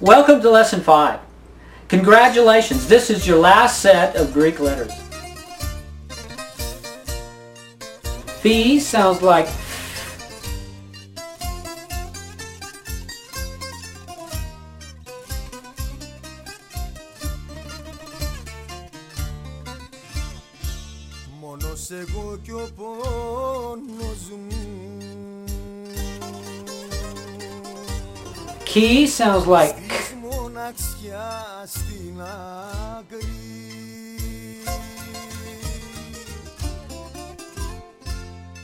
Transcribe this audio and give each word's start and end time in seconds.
Welcome 0.00 0.40
to 0.42 0.50
Lesson 0.50 0.80
5. 0.80 1.20
Congratulations, 1.88 2.88
this 2.88 3.10
is 3.10 3.26
your 3.26 3.38
last 3.38 3.80
set 3.80 4.16
of 4.16 4.32
Greek 4.32 4.58
letters. 4.60 4.92
Phi 8.42 8.78
sounds 8.78 9.22
like 9.22 9.48
Μόνος 21.40 21.90
εγώ 21.90 22.38
κι 22.42 22.52
ο 22.52 22.68
πόνος 22.76 24.30
μου 24.30 24.64
Ki 28.64 29.06
sounds 29.06 29.46
like 29.46 29.76
Της 29.76 29.77
μοναξιά 30.69 31.65
στην 31.65 32.21
άκρη 32.97 33.27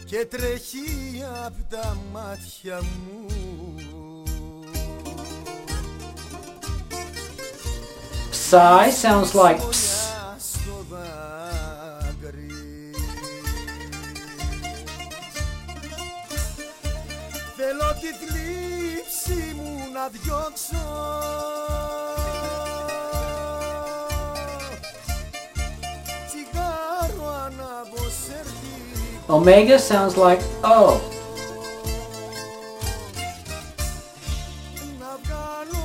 Και 0.06 0.26
τρέχει 0.26 1.24
απ' 1.46 1.70
τα 1.70 1.98
μάτια 2.14 2.82
μου 2.82 3.26
Psi 8.32 8.92
sounds 9.02 9.34
like 9.34 9.60
ps. 9.60 9.96
Θέλω 17.57 17.91
τη 18.01 18.11
θλίψη 18.21 19.55
μου 19.57 19.93
να 19.93 20.09
διώξω 20.09 20.87
Τσιγάρο 26.27 27.29
ανάβω 27.45 28.05
σερτικό 28.27 28.69
Omega 29.37 29.79
sounds 29.79 30.17
like 30.17 30.43
O. 30.63 31.01
να 35.01 35.19
βγάλω 35.23 35.85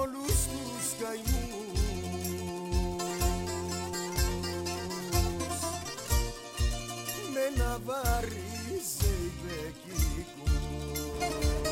όλους 0.00 0.36
τους 0.50 0.86
καημούς 1.00 1.80
με 7.32 7.40
ένα 7.50 7.78
βαρύ 7.86 8.82
ζεϊβεκικό 8.98 10.53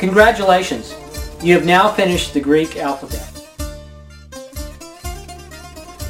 Congratulations, 0.04 0.94
you 1.42 1.54
have 1.54 1.66
now 1.66 1.90
finished 1.90 2.34
the 2.34 2.40
Greek 2.42 2.76
alphabet. 2.76 3.26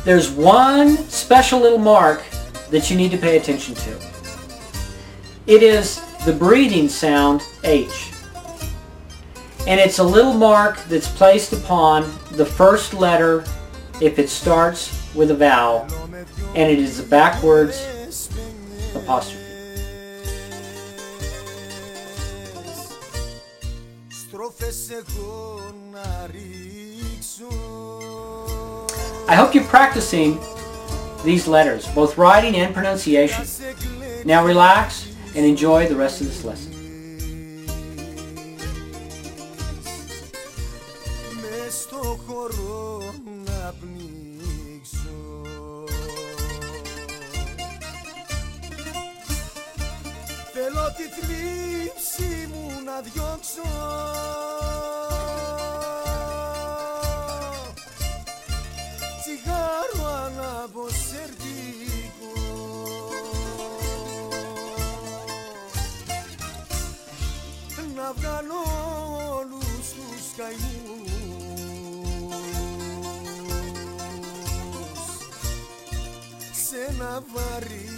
There's 0.04 0.32
one 0.32 0.98
special 0.98 1.60
little 1.60 1.78
mark 1.78 2.24
that 2.72 2.90
you 2.90 2.98
need 2.98 3.12
to 3.12 3.20
pay 3.20 3.38
attention 3.38 3.76
to. 3.76 3.92
It 5.46 5.62
is 5.62 6.02
the 6.26 6.34
breathing 6.34 6.90
sound 6.90 7.44
H. 7.64 8.12
And 9.68 9.80
it's 9.80 10.00
a 10.00 10.04
little 10.04 10.34
mark 10.34 10.80
that's 10.86 11.08
placed 11.08 11.54
upon 11.54 12.12
the 12.32 12.48
first 12.48 12.96
letter 12.96 13.46
if 14.02 14.18
it 14.18 14.28
starts 14.28 15.14
with 15.14 15.30
a 15.30 15.36
vowel, 15.36 15.86
and 16.56 16.72
it 16.72 16.80
is 16.80 17.00
a 17.00 17.04
backwards 17.04 18.28
apostrophe. 18.96 19.43
Στροφές 24.53 24.77
εγώ 24.91 25.61
να 25.93 26.27
ρίξω 26.27 27.47
I 29.29 29.35
hope 29.35 29.55
you're 29.55 29.71
practicing 29.79 30.39
these 31.25 31.47
letters, 31.47 31.87
both 31.95 32.17
writing 32.19 32.55
and 32.57 32.75
pronunciation. 32.75 33.45
σε 33.45 33.75
κλαίει 33.79 34.23
Now 34.27 34.45
relax 34.45 34.87
and 35.37 35.45
enjoy 35.57 35.87
the 35.87 35.97
rest 35.97 36.21
of 36.21 36.27
this 36.31 36.45
lesson. 36.45 36.73
μες 41.41 41.75
στο 41.75 42.19
χώρο 42.27 43.03
να 43.45 43.75
πνίξω 43.81 45.17
Θέλω 50.53 50.93
τη 50.97 51.03
θλίψη 51.21 52.49
μου 52.53 52.71
να 52.85 53.01
διώξω 53.01 53.63
να 67.96 68.14
βγάλω 68.14 68.64
όλους 69.40 69.90
τους 69.94 70.36
καημούς. 70.38 71.12
Σε 76.52 76.78
ένα 76.90 77.24
βαρύ 77.34 77.94